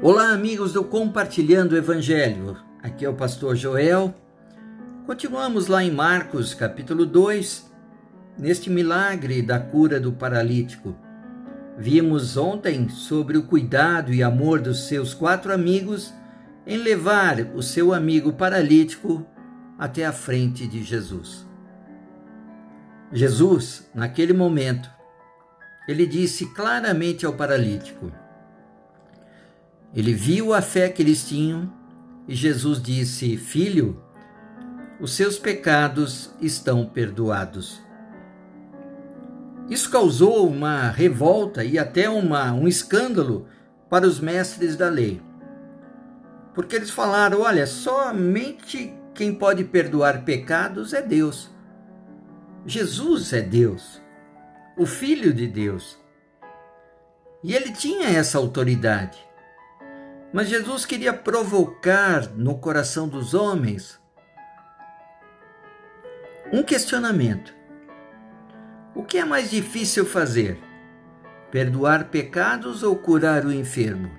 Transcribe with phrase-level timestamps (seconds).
[0.00, 2.56] Olá, amigos do Compartilhando o Evangelho.
[2.82, 4.14] Aqui é o pastor Joel.
[5.04, 7.70] Continuamos lá em Marcos, capítulo 2,
[8.38, 10.96] neste milagre da cura do paralítico.
[11.76, 16.10] Vimos ontem sobre o cuidado e amor dos seus quatro amigos
[16.66, 19.26] em levar o seu amigo paralítico
[19.78, 21.46] até a frente de Jesus.
[23.12, 24.90] Jesus, naquele momento,
[25.86, 28.10] ele disse claramente ao paralítico:
[29.96, 31.72] ele viu a fé que eles tinham
[32.28, 33.98] e Jesus disse: Filho,
[35.00, 37.80] os seus pecados estão perdoados.
[39.70, 43.48] Isso causou uma revolta e até uma, um escândalo
[43.88, 45.22] para os mestres da lei.
[46.54, 51.50] Porque eles falaram: olha, somente quem pode perdoar pecados é Deus.
[52.66, 54.02] Jesus é Deus,
[54.76, 55.98] o Filho de Deus.
[57.42, 59.26] E ele tinha essa autoridade.
[60.32, 64.00] Mas Jesus queria provocar no coração dos homens
[66.52, 67.54] um questionamento.
[68.94, 70.58] O que é mais difícil fazer?
[71.50, 74.10] Perdoar pecados ou curar o enfermo?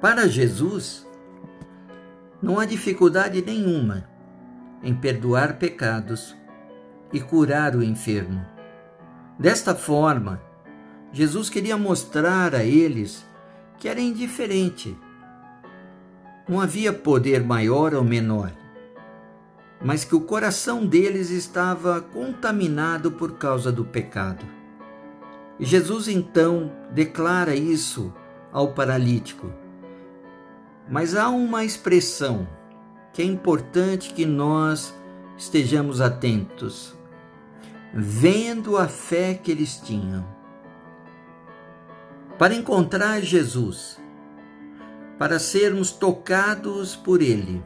[0.00, 1.06] Para Jesus,
[2.42, 4.08] não há dificuldade nenhuma
[4.82, 6.36] em perdoar pecados
[7.12, 8.44] e curar o enfermo.
[9.38, 10.40] Desta forma,
[11.12, 13.26] Jesus queria mostrar a eles
[13.78, 14.96] que era indiferente.
[16.48, 18.52] Não havia poder maior ou menor,
[19.82, 24.46] mas que o coração deles estava contaminado por causa do pecado.
[25.58, 28.12] Jesus então declara isso
[28.52, 29.52] ao paralítico.
[30.88, 32.46] Mas há uma expressão
[33.12, 34.94] que é importante que nós
[35.36, 36.94] estejamos atentos.
[37.92, 40.24] Vendo a fé que eles tinham
[42.38, 43.98] para encontrar Jesus,
[45.18, 47.62] para sermos tocados por Ele,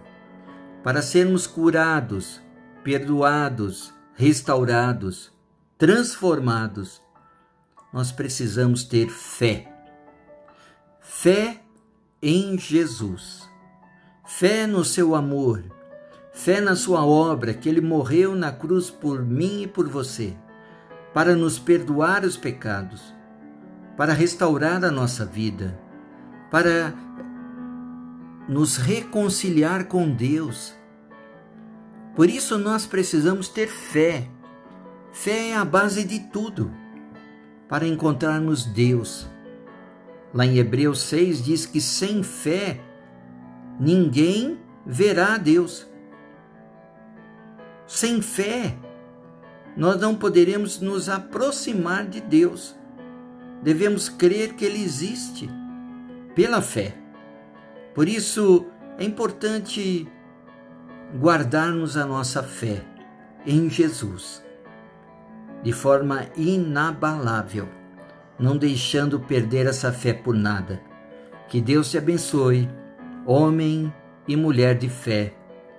[0.85, 2.41] para sermos curados,
[2.85, 5.33] perdoados, restaurados,
[5.77, 7.03] transformados,
[7.93, 9.67] nós precisamos ter fé.
[11.01, 11.61] Fé
[12.23, 13.49] em Jesus,
[14.25, 15.65] fé no seu amor,
[16.33, 20.37] fé na sua obra, que ele morreu na cruz por mim e por você,
[21.13, 23.20] para nos perdoar os pecados
[24.01, 25.79] para restaurar a nossa vida,
[26.51, 26.95] para
[28.49, 30.75] nos reconciliar com Deus.
[32.17, 34.27] Por isso nós precisamos ter fé.
[35.13, 36.73] Fé é a base de tudo
[37.69, 39.29] para encontrarmos Deus.
[40.33, 42.81] Lá em Hebreus 6 diz que sem fé
[43.79, 45.87] ninguém verá a Deus.
[47.87, 48.79] Sem fé,
[49.77, 52.80] nós não poderemos nos aproximar de Deus
[53.63, 55.49] devemos crer que Ele existe
[56.35, 56.95] pela fé.
[57.95, 58.67] Por isso
[58.99, 60.09] é importante
[61.19, 62.85] guardarmos a nossa fé
[63.47, 64.43] em Jesus
[65.63, 67.69] de forma inabalável,
[68.39, 70.81] não deixando perder essa fé por nada.
[71.49, 72.69] Que Deus te abençoe,
[73.27, 73.93] homem
[74.27, 75.35] e mulher de fé,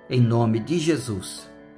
[0.08, 1.50] em nome de Jesus.